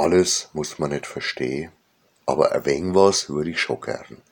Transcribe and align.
Alles 0.00 0.48
muss 0.52 0.78
man 0.78 0.90
nicht 0.90 1.08
verstehen, 1.08 1.72
aber 2.24 2.52
ein 2.52 2.94
was 2.94 3.28
würde 3.30 3.50
ich 3.50 3.60
schon 3.60 3.80
gern. 3.80 4.22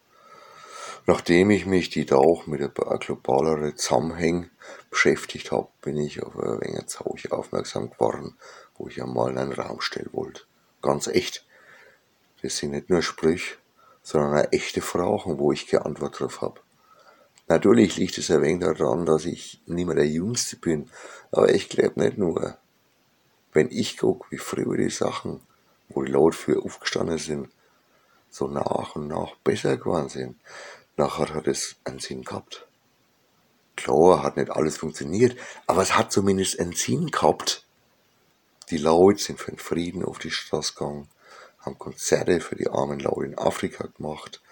Nachdem 1.06 1.50
ich 1.50 1.66
mich 1.66 1.90
die 1.90 2.06
Tag 2.06 2.46
mit 2.46 2.62
ein 2.62 2.72
paar 2.72 3.00
globaleren 3.00 3.76
Zusammenhängen 3.76 4.52
beschäftigt 4.90 5.50
habe, 5.50 5.66
bin 5.82 5.96
ich 5.96 6.22
auf 6.22 6.36
ein 6.36 6.60
wenig 6.60 6.86
Zeug 6.86 7.32
aufmerksam 7.32 7.90
geworden, 7.90 8.36
wo 8.78 8.86
ich 8.86 9.02
einmal 9.02 9.32
in 9.32 9.38
einen 9.38 9.54
Raum 9.54 9.80
stellen 9.80 10.10
wollte. 10.12 10.42
Ganz 10.82 11.08
echt. 11.08 11.44
Das 12.42 12.58
sind 12.58 12.70
nicht 12.70 12.88
nur 12.88 13.02
Sprüche, 13.02 13.56
sondern 14.04 14.38
auch 14.38 14.52
echte 14.52 14.80
Fragen, 14.80 15.40
wo 15.40 15.50
ich 15.50 15.66
geantwortet 15.66 16.20
drauf 16.20 16.42
habe. 16.42 16.60
Natürlich 17.48 17.96
liegt 17.96 18.18
es 18.18 18.30
ein 18.30 18.40
wenig 18.40 18.64
daran, 18.64 19.04
dass 19.04 19.24
ich 19.24 19.60
nicht 19.66 19.86
mehr 19.86 19.96
der 19.96 20.06
Jüngste 20.06 20.54
bin, 20.54 20.88
aber 21.32 21.52
ich 21.52 21.68
glaube 21.68 21.98
nicht 21.98 22.18
nur. 22.18 22.56
Wenn 23.52 23.68
ich 23.72 23.96
gucke, 23.96 24.30
wie 24.30 24.38
früher 24.38 24.76
die 24.76 24.90
Sachen 24.90 25.40
wo 25.88 26.02
die 26.02 26.12
Leute 26.12 26.36
für 26.36 26.62
aufgestanden 26.62 27.18
sind, 27.18 27.48
so 28.30 28.48
nach 28.48 28.96
und 28.96 29.08
nach 29.08 29.36
besser 29.36 29.76
geworden 29.76 30.08
sind. 30.08 30.36
Nachher 30.96 31.34
hat 31.34 31.46
es 31.46 31.76
einen 31.84 31.98
Sinn 31.98 32.22
gehabt. 32.22 32.66
Klar, 33.76 34.22
hat 34.22 34.36
nicht 34.36 34.50
alles 34.50 34.78
funktioniert, 34.78 35.38
aber 35.66 35.82
es 35.82 35.96
hat 35.96 36.10
zumindest 36.10 36.58
einen 36.58 36.72
Sinn 36.72 37.10
gehabt. 37.10 37.66
Die 38.70 38.78
Leute 38.78 39.22
sind 39.22 39.38
für 39.38 39.52
den 39.52 39.58
Frieden 39.58 40.04
auf 40.04 40.18
die 40.18 40.30
Straße 40.30 40.74
gegangen, 40.74 41.08
haben 41.60 41.78
Konzerte 41.78 42.40
für 42.40 42.56
die 42.56 42.68
armen 42.68 42.98
Leute 42.98 43.26
in 43.26 43.38
Afrika 43.38 43.86
gemacht, 43.86 44.42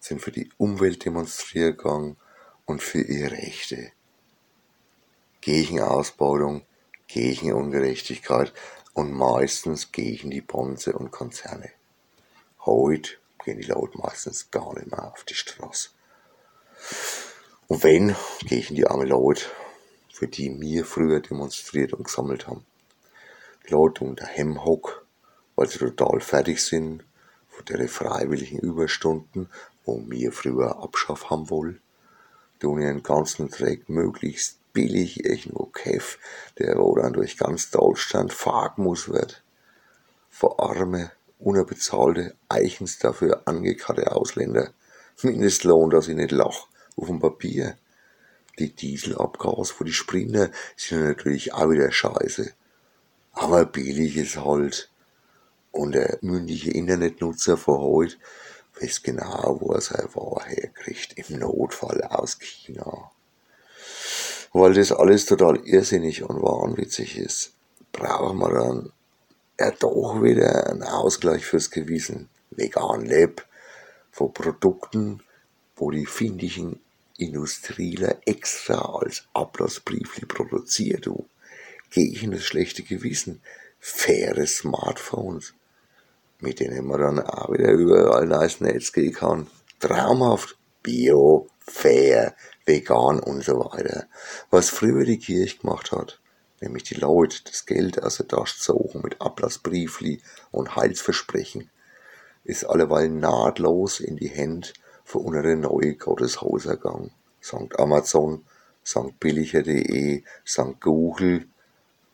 sind 0.00 0.22
für 0.22 0.32
die 0.32 0.50
Umwelt 0.56 1.04
demonstriert 1.04 1.78
gegangen 1.78 2.16
und 2.64 2.82
für 2.82 3.02
ihre 3.02 3.32
Rechte. 3.32 3.92
Gegen 5.40 5.80
Ausbeutung, 5.80 6.64
gegen 7.06 7.52
Ungerechtigkeit, 7.52 8.52
und 9.00 9.14
meistens 9.14 9.92
gegen 9.92 10.30
die 10.30 10.42
Bonze 10.42 10.92
und 10.92 11.10
Konzerne. 11.10 11.70
Heute 12.66 13.12
gehen 13.42 13.58
die 13.58 13.66
Leute 13.66 13.96
meistens 13.96 14.50
gar 14.50 14.74
nicht 14.74 14.90
mehr 14.90 15.10
auf 15.10 15.24
die 15.24 15.34
Straße. 15.34 15.88
Und 17.66 17.82
wenn, 17.82 18.14
gegen 18.40 18.74
die 18.74 18.86
armen 18.86 19.08
Leute, 19.08 19.46
für 20.12 20.28
die 20.28 20.60
wir 20.60 20.84
früher 20.84 21.20
demonstriert 21.20 21.94
und 21.94 22.04
gesammelt 22.04 22.46
haben. 22.46 22.66
Die 23.66 23.70
Leute 23.70 24.04
unter 24.04 24.26
Hemmhock, 24.26 25.06
weil 25.56 25.66
sie 25.66 25.78
total 25.78 26.20
fertig 26.20 26.62
sind 26.62 27.02
von 27.48 27.64
den 27.64 27.88
freiwilligen 27.88 28.58
Überstunden, 28.58 29.48
wo 29.86 29.98
wir 30.08 30.30
früher 30.30 30.76
abschaffen 30.82 31.30
haben 31.30 31.48
wollen. 31.48 31.80
Die 32.60 32.66
ihren 32.66 33.02
ganzen 33.02 33.48
Dreck 33.48 33.88
möglichst 33.88 34.59
billig 34.72 35.24
irgendwo 35.24 35.66
Käf, 35.66 36.18
der 36.58 36.74
dann 36.74 37.12
durch 37.12 37.36
ganz 37.36 37.70
Deutschland 37.70 38.34
muss 38.76 39.08
wird. 39.08 39.42
Vor 40.28 40.60
arme, 40.60 41.10
unbezahlte, 41.38 42.34
eichens 42.48 42.98
dafür 42.98 43.42
angekarrte 43.46 44.12
Ausländer. 44.12 44.72
Mindestlohn, 45.22 45.90
dass 45.90 46.08
ich 46.08 46.16
nicht 46.16 46.32
lach, 46.32 46.66
auf 46.96 47.06
dem 47.06 47.20
Papier. 47.20 47.76
Die 48.58 48.74
Dieselabgas 48.74 49.70
für 49.70 49.84
die 49.84 49.92
Sprinter 49.92 50.50
sind 50.76 51.04
natürlich 51.04 51.52
auch 51.52 51.70
wieder 51.70 51.90
scheiße. 51.90 52.52
Aber 53.32 53.64
billig 53.64 54.16
ist 54.16 54.36
halt. 54.36 54.90
Und 55.72 55.92
der 55.92 56.18
mündige 56.20 56.72
Internetnutzer 56.72 57.56
von 57.56 57.78
heute 57.78 58.16
weiß 58.80 59.02
genau, 59.02 59.58
wo 59.60 59.72
er 59.72 59.80
seine 59.80 60.14
Ware 60.14 60.44
herkriegt. 60.46 61.16
Im 61.16 61.38
Notfall 61.38 62.02
aus 62.02 62.38
China 62.40 63.09
weil 64.52 64.74
das 64.74 64.92
alles 64.92 65.26
total 65.26 65.56
irrsinnig 65.64 66.22
und 66.22 66.42
wahnwitzig 66.42 67.18
ist, 67.18 67.52
brauchen 67.92 68.38
wir 68.38 68.50
dann 68.50 68.92
ja 69.58 69.70
doch 69.72 70.22
wieder 70.22 70.68
einen 70.68 70.82
Ausgleich 70.82 71.44
fürs 71.44 71.70
Gewissen. 71.70 72.28
Vegan 72.50 73.06
Lab 73.06 73.46
von 74.10 74.32
Produkten, 74.32 75.22
wo 75.76 75.90
die 75.90 76.06
findigen 76.06 76.80
Industrieler 77.16 78.16
extra 78.26 78.80
als 78.80 79.24
Ablassbriefli 79.34 80.26
produziert. 80.26 81.06
Du. 81.06 81.26
Gegen 81.90 82.32
das 82.32 82.44
schlechte 82.44 82.82
Gewissen. 82.82 83.42
Faire 83.78 84.46
Smartphones, 84.46 85.54
mit 86.40 86.60
denen 86.60 86.86
man 86.86 87.00
dann 87.00 87.20
auch 87.20 87.52
wieder 87.52 87.70
überall 87.72 88.26
nice 88.26 88.60
Netz 88.60 88.92
gehen 88.92 89.12
kann. 89.12 89.46
Traumhaft. 89.78 90.56
Bio, 90.82 91.48
fair, 91.58 92.34
vegan 92.64 93.20
und 93.20 93.44
so 93.44 93.58
weiter. 93.58 94.06
Was 94.50 94.70
früher 94.70 95.04
die 95.04 95.18
Kirche 95.18 95.58
gemacht 95.58 95.92
hat, 95.92 96.20
nämlich 96.60 96.84
die 96.84 96.94
Leute 96.94 97.38
das 97.44 97.66
Geld 97.66 98.02
aus 98.02 98.16
der 98.16 98.28
Tasche 98.28 98.58
zogen 98.58 99.02
mit 99.02 99.20
Ablassbriefli 99.20 100.22
und 100.50 100.76
Heilsversprechen, 100.76 101.70
ist 102.44 102.64
alleweil 102.64 103.08
nahtlos 103.08 104.00
in 104.00 104.16
die 104.16 104.28
Hände 104.28 104.68
von 105.04 105.24
unsere 105.24 105.56
neue 105.56 105.94
Gotteshäuser 105.94 106.76
gegangen. 106.76 107.12
St. 107.42 107.78
Amazon, 107.78 108.44
St. 108.84 109.18
Billiger.de, 109.18 110.22
St. 110.46 110.80
Google, 110.80 111.46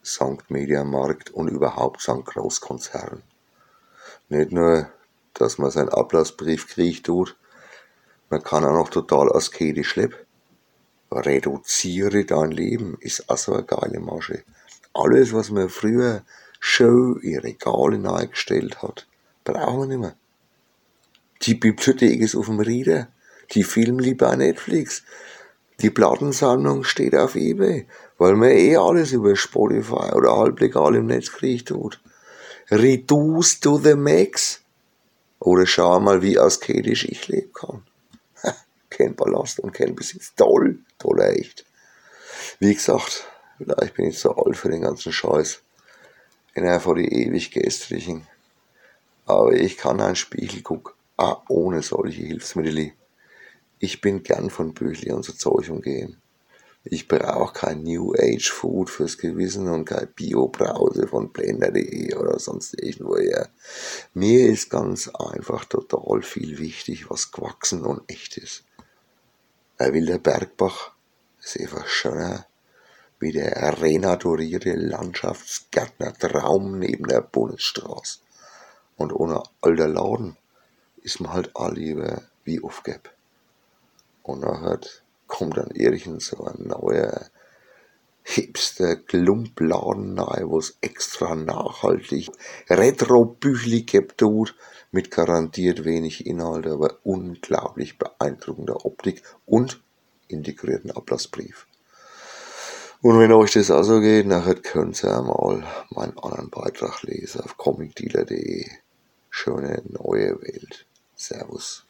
St. 0.04 0.50
Mediamarkt 0.50 1.30
und 1.30 1.48
überhaupt 1.48 2.00
St. 2.00 2.24
Großkonzern. 2.24 3.22
Nicht 4.28 4.52
nur, 4.52 4.88
dass 5.34 5.58
man 5.58 5.70
seinen 5.70 5.88
Ablassbrief 5.88 6.68
kriegt 6.68 7.06
tut, 7.06 7.36
man 8.28 8.42
kann 8.42 8.64
auch 8.64 8.72
noch 8.72 8.90
total 8.90 9.32
asketisch 9.32 9.96
leben. 9.96 10.16
Reduziere 11.12 12.24
dein 12.24 12.50
Leben 12.50 12.96
ist 13.00 13.30
auch 13.30 13.38
so 13.38 13.52
eine 13.52 13.62
geile 13.62 14.00
Masche. 14.00 14.42
Alles, 14.92 15.32
was 15.32 15.50
man 15.50 15.68
früher 15.68 16.24
schön 16.58 17.20
in 17.22 17.38
Regale 17.38 18.12
eingestellt 18.12 18.82
hat, 18.82 19.06
brauchen 19.44 19.80
wir 19.80 19.86
nicht 19.86 20.00
mehr. 20.00 20.16
Die 21.42 21.54
Bibliothek 21.54 22.20
ist 22.20 22.34
auf 22.34 22.46
dem 22.46 22.58
Rieder, 22.58 23.08
die 23.52 23.62
Film 23.62 24.00
lieber 24.00 24.34
Netflix, 24.34 25.04
die 25.80 25.90
Plattensammlung 25.90 26.82
steht 26.82 27.14
auf 27.14 27.36
Ebay, 27.36 27.86
weil 28.18 28.34
man 28.34 28.48
eh 28.48 28.76
alles 28.76 29.12
über 29.12 29.36
Spotify 29.36 30.12
oder 30.14 30.36
halblegal 30.36 30.96
im 30.96 31.06
Netz 31.06 31.30
kriegt 31.30 31.68
tut. 31.68 32.00
Reduce 32.70 33.60
to 33.60 33.78
the 33.78 33.94
max. 33.94 34.62
Oder 35.38 35.66
schau 35.66 36.00
mal, 36.00 36.22
wie 36.22 36.38
asketisch 36.38 37.04
ich 37.04 37.28
leben 37.28 37.52
kann 37.52 37.82
kein 38.96 39.14
Ballast 39.14 39.60
und 39.60 39.72
kein 39.72 39.94
Besitz. 39.94 40.34
Toll, 40.34 40.78
toll 40.98 41.20
echt. 41.20 41.64
Wie 42.58 42.74
gesagt, 42.74 43.26
vielleicht 43.58 43.94
bin 43.94 44.06
ich 44.06 44.18
zu 44.18 44.36
alt 44.36 44.56
für 44.56 44.70
den 44.70 44.82
ganzen 44.82 45.12
Scheiß. 45.12 45.62
Einer 46.54 46.80
von 46.80 46.96
die 46.96 47.12
ewig 47.12 47.50
gestrigen. 47.50 48.26
Aber 49.26 49.52
ich 49.52 49.76
kann 49.76 50.00
einen 50.00 50.16
Spiegel 50.16 50.62
gucken, 50.62 50.94
auch 51.16 51.42
ohne 51.48 51.82
solche 51.82 52.22
Hilfsmittel. 52.22 52.92
Ich 53.78 54.00
bin 54.00 54.22
gern 54.22 54.50
von 54.50 54.72
Büchli 54.72 55.12
und 55.12 55.24
so 55.24 55.32
Zeug 55.32 55.68
umgehen. 55.68 56.16
Ich 56.88 57.08
brauche 57.08 57.52
kein 57.52 57.82
New 57.82 58.14
Age 58.14 58.48
Food 58.48 58.90
fürs 58.90 59.18
Gewissen 59.18 59.68
und 59.68 59.86
kein 59.86 60.06
Bio-Brause 60.14 61.08
von 61.08 61.32
Blender.de 61.32 62.14
oder 62.14 62.38
sonst 62.38 62.80
irgendwoher. 62.80 63.48
Mir 64.14 64.46
ist 64.46 64.70
ganz 64.70 65.08
einfach 65.08 65.64
total 65.64 66.22
viel 66.22 66.58
wichtig, 66.58 67.10
was 67.10 67.32
gewachsen 67.32 67.82
und 67.82 68.02
echt 68.06 68.36
ist. 68.38 68.65
Ein 69.78 69.92
wilder 69.92 70.18
Bergbach 70.18 70.92
ist 71.38 71.60
einfach 71.60 71.86
schöner 71.86 72.46
wie 73.20 73.32
der 73.32 73.78
renaturierte 73.78 74.72
Landschaftsgärtner-Traum 74.72 76.78
neben 76.78 77.06
der 77.06 77.20
Bundesstraße. 77.20 78.20
Und 78.96 79.12
ohne 79.12 79.42
alter 79.60 79.88
Laden 79.88 80.38
ist 81.02 81.20
man 81.20 81.34
halt 81.34 81.50
all 81.54 81.74
lieber 81.74 82.22
wie 82.44 82.62
aufgeb. 82.62 83.10
Und 84.22 84.40
nachher 84.40 84.80
kommt 85.26 85.58
dann 85.58 85.72
irgend 85.72 86.22
so 86.22 86.42
ein 86.46 86.68
neuer 86.68 87.26
hipster 88.28 88.96
Klumpladen 88.96 90.18
rein, 90.18 90.48
wo 90.48 90.58
es 90.58 90.76
extra 90.80 91.36
nachhaltig 91.36 92.28
Retro-Büchli 92.68 93.82
gibt 93.82 94.20
mit 94.90 95.12
garantiert 95.12 95.84
wenig 95.84 96.26
Inhalt, 96.26 96.66
aber 96.66 96.98
unglaublich 97.04 97.98
beeindruckender 97.98 98.84
Optik 98.84 99.22
und 99.46 99.80
integrierten 100.26 100.90
Ablassbrief. 100.90 101.68
Und 103.00 103.20
wenn 103.20 103.32
euch 103.32 103.52
das 103.52 103.70
also 103.70 104.00
geht, 104.00 104.26
nachher 104.26 104.56
könnt 104.56 105.04
ihr 105.04 105.16
einmal 105.16 105.64
meinen 105.90 106.18
anderen 106.18 106.50
Beitrag 106.50 107.04
lesen 107.04 107.42
auf 107.42 107.56
comicdealer.de. 107.56 108.66
Schöne 109.30 109.82
neue 109.88 110.40
Welt. 110.42 110.86
Servus. 111.14 111.86